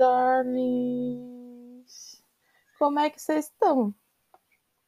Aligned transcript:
darlings! 0.00 1.84
Como 2.78 2.98
é 2.98 3.10
que 3.10 3.20
vocês 3.20 3.44
estão? 3.44 3.94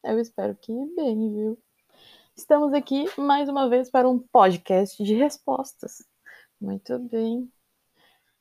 Eu 0.03 0.19
espero 0.19 0.55
que 0.55 0.73
bem, 0.95 1.31
viu? 1.31 1.55
Estamos 2.35 2.73
aqui 2.73 3.05
mais 3.15 3.47
uma 3.47 3.69
vez 3.69 3.91
para 3.91 4.09
um 4.09 4.17
podcast 4.17 5.03
de 5.03 5.13
respostas. 5.13 6.03
Muito 6.59 6.97
bem. 6.97 7.47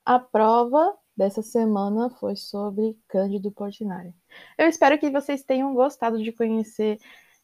A 0.02 0.18
prova 0.18 0.96
dessa 1.14 1.42
semana 1.42 2.08
foi 2.08 2.36
sobre 2.36 2.98
Cândido 3.06 3.52
Portinari. 3.52 4.14
Eu 4.56 4.66
espero 4.66 4.98
que 4.98 5.10
vocês 5.10 5.42
tenham 5.42 5.74
gostado 5.74 6.22
de 6.22 6.32
conhecer 6.32 6.98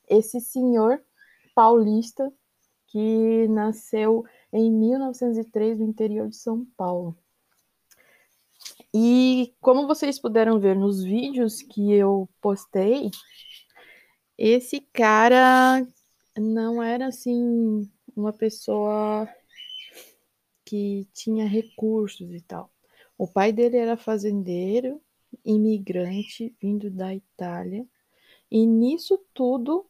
esse 0.09 0.41
senhor 0.41 1.05
paulista 1.55 2.33
que 2.87 3.47
nasceu 3.49 4.25
em 4.51 4.73
1903 4.73 5.81
no 5.81 5.85
interior 5.85 6.29
de 6.29 6.37
São 6.37 6.65
Paulo. 6.79 7.15
E 8.95 9.55
como 9.61 9.87
vocês 9.87 10.18
puderam 10.18 10.59
ver 10.59 10.77
nos 10.77 11.03
vídeos 11.03 11.63
que 11.63 11.93
eu 11.93 12.29
postei, 12.41 13.11
esse 14.36 14.81
cara 14.93 15.86
não 16.36 16.83
era 16.83 17.07
assim 17.07 17.91
uma 18.17 18.33
pessoa 18.33 19.29
que 20.64 21.09
tinha 21.13 21.46
recursos 21.46 22.33
e 22.33 22.41
tal. 22.43 22.71
O 23.17 23.27
pai 23.27 23.53
dele 23.53 23.77
era 23.77 23.96
fazendeiro, 23.96 25.00
imigrante, 25.45 26.55
vindo 26.61 26.91
da 26.91 27.14
Itália, 27.14 27.86
e 28.50 28.67
nisso 28.67 29.19
tudo 29.35 29.86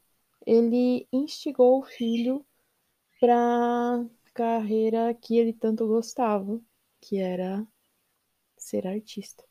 ele 0.47 1.07
instigou 1.13 1.81
o 1.81 1.85
filho 1.85 2.45
para 3.21 4.05
carreira 4.33 5.13
que 5.15 5.37
ele 5.37 5.53
tanto 5.53 5.87
gostava, 5.87 6.61
que 7.01 7.19
era 7.19 7.67
ser 8.59 8.87
artista. 8.87 9.45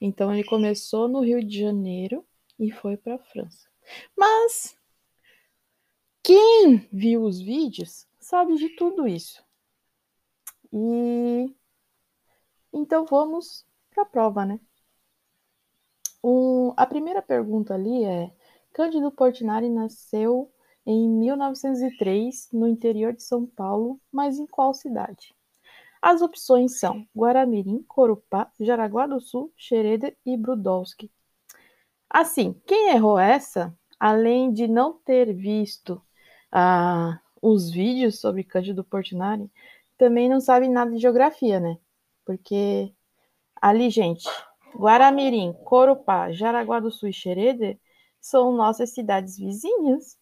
Então 0.00 0.32
ele 0.32 0.44
começou 0.44 1.08
no 1.08 1.20
Rio 1.20 1.44
de 1.44 1.60
Janeiro 1.60 2.26
e 2.58 2.70
foi 2.70 2.96
para 2.96 3.16
a 3.16 3.18
França. 3.18 3.68
Mas 4.16 4.76
quem 6.22 6.88
viu 6.92 7.24
os 7.24 7.40
vídeos 7.40 8.06
sabe 8.18 8.56
de 8.56 8.68
tudo 8.70 9.06
isso. 9.06 9.44
E 10.72 11.54
então 12.72 13.04
vamos 13.04 13.66
para 13.90 14.04
a 14.04 14.06
prova, 14.06 14.46
né? 14.46 14.60
a 16.80 16.86
primeira 16.86 17.20
pergunta 17.20 17.74
ali 17.74 18.04
é: 18.04 18.32
Cândido 18.72 19.12
Portinari 19.12 19.68
nasceu 19.68 20.50
em 20.86 21.08
1903 21.08 22.48
no 22.52 22.66
interior 22.66 23.12
de 23.12 23.22
São 23.22 23.46
Paulo, 23.46 24.00
mas 24.10 24.38
em 24.38 24.46
qual 24.46 24.72
cidade? 24.72 25.34
As 26.02 26.22
opções 26.22 26.78
são 26.78 27.06
Guaramirim, 27.16 27.82
Corupá, 27.82 28.50
Jaraguá 28.58 29.06
do 29.06 29.20
Sul, 29.20 29.52
Xereda 29.56 30.14
e 30.24 30.36
Brudowski. 30.36 31.10
Assim, 32.08 32.54
quem 32.66 32.90
errou 32.90 33.18
essa, 33.18 33.76
além 33.98 34.52
de 34.52 34.66
não 34.66 34.94
ter 34.94 35.34
visto 35.34 36.02
ah, 36.50 37.20
os 37.40 37.70
vídeos 37.70 38.18
sobre 38.20 38.44
Cândido 38.44 38.82
Portinari, 38.82 39.50
também 39.98 40.28
não 40.28 40.40
sabe 40.40 40.68
nada 40.68 40.90
de 40.90 40.98
geografia, 40.98 41.60
né? 41.60 41.78
Porque 42.24 42.92
ali, 43.60 43.90
gente, 43.90 44.26
Guaramirim, 44.74 45.52
Corupá, 45.64 46.32
Jaraguá 46.32 46.80
do 46.80 46.90
Sul 46.90 47.10
e 47.10 47.12
Xereda 47.12 47.78
são 48.20 48.52
nossas 48.52 48.90
cidades 48.90 49.36
vizinhas. 49.36 50.18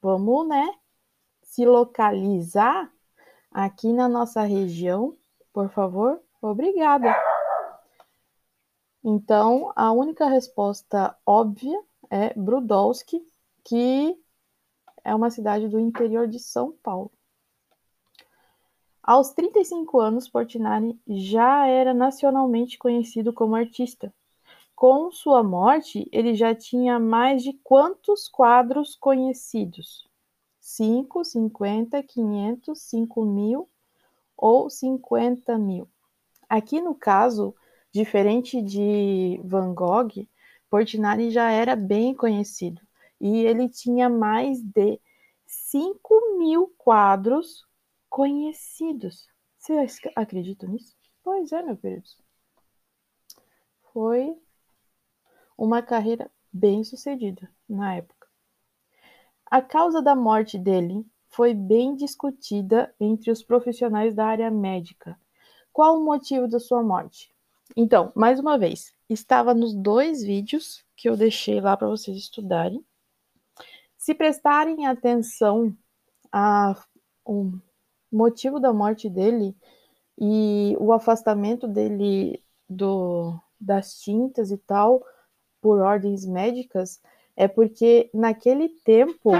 Vamos, 0.00 0.48
né, 0.48 0.66
se 1.42 1.64
localizar 1.64 2.93
aqui 3.54 3.92
na 3.92 4.08
nossa 4.08 4.42
região, 4.42 5.16
por 5.52 5.70
favor? 5.70 6.20
Obrigada. 6.42 7.14
Então, 9.04 9.72
a 9.76 9.92
única 9.92 10.26
resposta 10.26 11.16
óbvia 11.24 11.80
é 12.10 12.34
Brudowski, 12.34 13.24
que 13.64 14.18
é 15.04 15.14
uma 15.14 15.30
cidade 15.30 15.68
do 15.68 15.78
interior 15.78 16.26
de 16.26 16.40
São 16.40 16.72
Paulo. 16.82 17.12
Aos 19.02 19.30
35 19.32 20.00
anos, 20.00 20.28
Portinari 20.28 20.98
já 21.06 21.66
era 21.66 21.94
nacionalmente 21.94 22.78
conhecido 22.78 23.32
como 23.32 23.54
artista. 23.54 24.12
Com 24.74 25.12
sua 25.12 25.42
morte, 25.42 26.08
ele 26.10 26.34
já 26.34 26.54
tinha 26.54 26.98
mais 26.98 27.42
de 27.42 27.52
quantos 27.62 28.26
quadros 28.28 28.96
conhecidos? 28.96 30.08
5, 30.64 31.22
50, 31.26 32.02
500, 32.02 32.80
5 32.80 33.24
mil 33.26 33.68
ou 34.34 34.70
50 34.70 35.58
mil. 35.58 35.86
Aqui 36.48 36.80
no 36.80 36.94
caso, 36.94 37.54
diferente 37.92 38.62
de 38.62 39.38
Van 39.44 39.74
Gogh, 39.74 40.26
Portinari 40.70 41.30
já 41.30 41.50
era 41.50 41.76
bem 41.76 42.14
conhecido 42.14 42.80
e 43.20 43.44
ele 43.44 43.68
tinha 43.68 44.08
mais 44.08 44.62
de 44.62 44.98
5 45.46 46.38
mil 46.38 46.74
quadros 46.78 47.66
conhecidos. 48.08 49.28
Vocês 49.58 50.00
acreditam 50.16 50.70
nisso? 50.70 50.96
Pois 51.22 51.52
é, 51.52 51.62
meu 51.62 51.76
querido. 51.76 52.08
Foi 53.92 54.34
uma 55.58 55.82
carreira 55.82 56.30
bem 56.50 56.82
sucedida 56.82 57.50
na 57.68 57.96
época. 57.96 58.23
A 59.54 59.62
causa 59.62 60.02
da 60.02 60.16
morte 60.16 60.58
dele 60.58 61.06
foi 61.28 61.54
bem 61.54 61.94
discutida 61.94 62.92
entre 62.98 63.30
os 63.30 63.40
profissionais 63.40 64.12
da 64.12 64.26
área 64.26 64.50
médica. 64.50 65.16
Qual 65.72 65.96
o 65.96 66.04
motivo 66.04 66.48
da 66.48 66.58
sua 66.58 66.82
morte? 66.82 67.32
Então, 67.76 68.10
mais 68.16 68.40
uma 68.40 68.58
vez, 68.58 68.92
estava 69.08 69.54
nos 69.54 69.72
dois 69.72 70.24
vídeos 70.24 70.84
que 70.96 71.08
eu 71.08 71.16
deixei 71.16 71.60
lá 71.60 71.76
para 71.76 71.86
vocês 71.86 72.16
estudarem. 72.16 72.84
Se 73.96 74.12
prestarem 74.12 74.88
atenção 74.88 75.72
ao 76.32 76.74
motivo 78.10 78.58
da 78.58 78.72
morte 78.72 79.08
dele 79.08 79.56
e 80.18 80.76
o 80.80 80.92
afastamento 80.92 81.68
dele 81.68 82.42
do, 82.68 83.38
das 83.60 84.00
tintas 84.00 84.50
e 84.50 84.58
tal 84.58 85.00
por 85.60 85.78
ordens 85.78 86.26
médicas, 86.26 87.00
é 87.36 87.48
porque 87.48 88.10
naquele 88.14 88.68
tempo 88.68 89.30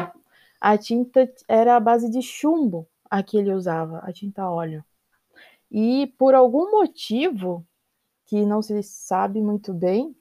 a 0.61 0.79
tinta 0.79 1.31
era 1.49 1.77
a 1.77 1.81
base 1.81 2.11
de 2.11 2.23
chumbo 2.23 2.89
a 3.11 3.23
que 3.23 3.37
ele 3.37 3.53
usava, 3.53 3.99
a 3.99 4.13
tinta 4.13 4.49
óleo. 4.49 4.85
E 5.71 6.07
por 6.19 6.35
algum 6.35 6.71
motivo 6.71 7.67
que 8.27 8.45
não 8.45 8.63
se 8.63 8.83
sabe 8.83 9.41
muito 9.41 9.73
bem, 9.73 10.17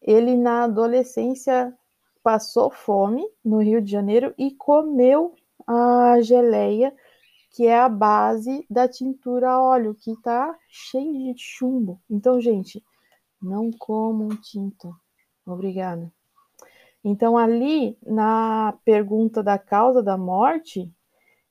ele 0.00 0.36
na 0.36 0.64
adolescência 0.64 1.76
passou 2.22 2.70
fome 2.70 3.24
no 3.44 3.58
Rio 3.58 3.80
de 3.80 3.90
Janeiro 3.90 4.34
e 4.38 4.50
comeu 4.50 5.34
a 5.66 6.20
geleia, 6.20 6.94
que 7.50 7.66
é 7.66 7.78
a 7.78 7.88
base 7.88 8.64
da 8.68 8.88
tintura 8.88 9.60
óleo, 9.60 9.94
que 9.94 10.12
está 10.12 10.56
cheia 10.68 11.34
de 11.34 11.42
chumbo. 11.42 12.00
Então, 12.08 12.40
gente, 12.40 12.82
não 13.40 13.70
comam 13.70 14.28
tinta. 14.40 14.90
Obrigada. 15.46 16.12
Então, 17.02 17.36
ali 17.36 17.96
na 18.02 18.78
pergunta 18.84 19.42
da 19.42 19.58
causa 19.58 20.02
da 20.02 20.18
morte, 20.18 20.90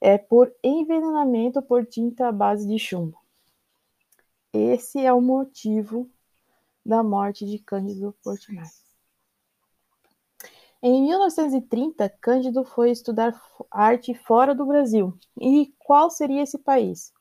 é 0.00 0.16
por 0.16 0.52
envenenamento 0.62 1.60
por 1.60 1.84
tinta 1.84 2.28
à 2.28 2.32
base 2.32 2.66
de 2.66 2.78
chumbo. 2.78 3.18
Esse 4.52 4.98
é 5.04 5.12
o 5.12 5.20
motivo 5.20 6.08
da 6.84 7.02
morte 7.02 7.44
de 7.44 7.58
Cândido 7.58 8.16
Portinari. 8.22 8.68
Em 10.82 11.02
1930, 11.02 12.08
Cândido 12.20 12.64
foi 12.64 12.90
estudar 12.90 13.38
arte 13.70 14.14
fora 14.14 14.54
do 14.54 14.64
Brasil. 14.64 15.16
E 15.38 15.74
qual 15.78 16.10
seria 16.10 16.42
esse 16.42 16.58
país? 16.58 17.12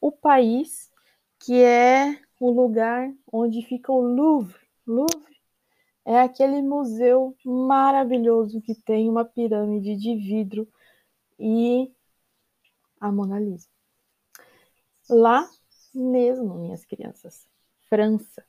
O 0.00 0.10
país 0.10 0.90
que 1.38 1.62
é 1.62 2.18
o 2.40 2.50
lugar 2.50 3.12
onde 3.32 3.62
fica 3.62 3.92
o 3.92 4.00
Louvre. 4.00 4.58
Louvre 4.84 5.35
é 6.06 6.20
aquele 6.20 6.62
museu 6.62 7.36
maravilhoso 7.44 8.60
que 8.62 8.76
tem 8.76 9.10
uma 9.10 9.24
pirâmide 9.24 9.96
de 9.96 10.14
vidro 10.14 10.68
e 11.36 11.92
a 13.00 13.10
Mona 13.10 13.40
Lisa. 13.40 13.68
Lá 15.10 15.50
mesmo, 15.92 16.54
minhas 16.54 16.84
crianças, 16.84 17.44
França, 17.88 18.44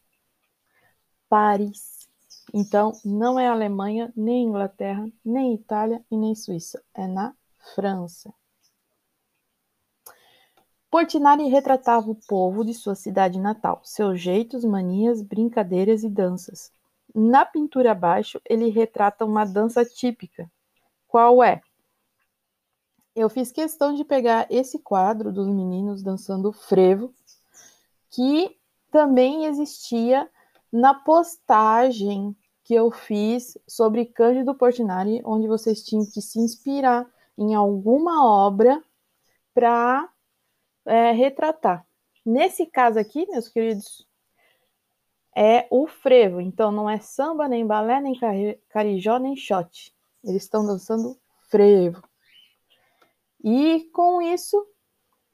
Paris. 1.28 2.08
Então, 2.54 2.92
não 3.04 3.40
é 3.40 3.48
Alemanha, 3.48 4.14
nem 4.16 4.46
Inglaterra, 4.46 5.12
nem 5.26 5.56
Itália 5.56 6.06
e 6.12 6.16
nem 6.16 6.36
Suíça, 6.36 6.82
é 6.94 7.08
na 7.08 7.36
França. 7.74 8.32
Portinari 10.92 11.48
retratava 11.50 12.10
o 12.10 12.16
povo 12.28 12.64
de 12.64 12.74
sua 12.74 12.96
cidade 12.96 13.40
natal, 13.40 13.82
seus 13.84 14.22
jeitos, 14.22 14.64
manias, 14.64 15.22
brincadeiras 15.24 16.04
e 16.04 16.10
danças. 16.10 16.72
Na 17.14 17.46
pintura 17.46 17.92
abaixo, 17.92 18.42
ele 18.46 18.70
retrata 18.70 19.26
uma 19.26 19.46
dança 19.46 19.84
típica. 19.84 20.50
Qual 21.08 21.44
é? 21.44 21.62
Eu 23.16 23.30
fiz 23.30 23.52
questão 23.52 23.94
de 23.94 24.04
pegar 24.04 24.46
esse 24.50 24.80
quadro 24.80 25.32
dos 25.32 25.48
meninos 25.48 26.04
dançando 26.04 26.52
frevo, 26.52 27.14
que 28.12 28.56
também 28.92 29.46
existia 29.46 30.30
na 30.72 30.94
postagem 30.94 32.36
que 32.64 32.74
eu 32.74 32.92
fiz 32.92 33.58
sobre 33.68 34.06
Cândido 34.06 34.54
Portinari, 34.54 35.22
onde 35.24 35.48
vocês 35.48 35.84
tinham 35.84 36.06
que 36.06 36.22
se 36.22 36.40
inspirar 36.40 37.10
em 37.38 37.56
alguma 37.56 38.26
obra 38.26 38.84
para 39.54 40.10
é, 40.86 41.12
retratar. 41.12 41.86
Nesse 42.26 42.66
caso 42.66 43.00
aqui, 43.00 43.26
meus 43.30 43.48
queridos, 43.48 44.07
é 45.40 45.68
o 45.70 45.86
frevo. 45.86 46.42
Então, 46.42 46.72
não 46.72 46.90
é 46.90 47.00
samba, 47.00 47.48
nem 47.48 47.64
balé, 47.64 48.02
nem 48.02 48.20
carijó, 48.70 49.20
nem 49.20 49.36
shot. 49.36 49.94
Eles 50.24 50.42
estão 50.42 50.66
dançando 50.66 51.16
frevo. 51.48 52.02
E 53.44 53.88
com 53.94 54.20
isso, 54.20 54.68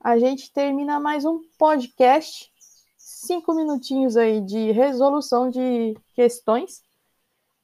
a 0.01 0.19
gente 0.19 0.51
termina 0.51 1.00
mais 1.00 1.23
um 1.23 1.41
podcast. 1.57 2.51
Cinco 2.97 3.55
minutinhos 3.55 4.17
aí 4.17 4.41
de 4.41 4.71
resolução 4.71 5.50
de 5.50 5.95
questões. 6.13 6.83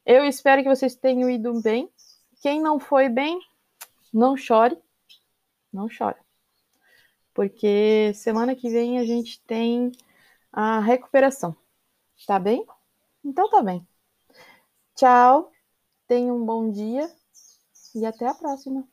Eu 0.06 0.24
espero 0.24 0.62
que 0.62 0.74
vocês 0.74 0.94
tenham 0.94 1.28
ido 1.28 1.60
bem. 1.60 1.90
Quem 2.40 2.58
não 2.58 2.80
foi 2.80 3.10
bem, 3.10 3.38
não 4.14 4.34
chore. 4.34 4.78
Não 5.70 5.90
chore. 5.90 6.16
Porque 7.34 8.12
semana 8.14 8.56
que 8.56 8.70
vem 8.70 8.98
a 8.98 9.04
gente 9.04 9.42
tem 9.42 9.92
a 10.50 10.80
recuperação. 10.80 11.54
Tá 12.26 12.38
bem? 12.38 12.64
Então 13.24 13.50
tá 13.50 13.62
bem. 13.62 13.86
Tchau. 14.94 15.50
Tenha 16.08 16.32
um 16.34 16.44
bom 16.46 16.70
dia 16.72 17.10
e 17.96 18.06
até 18.06 18.28
a 18.28 18.34
próxima. 18.34 18.88